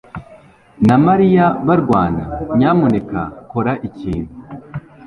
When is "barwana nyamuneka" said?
1.67-3.19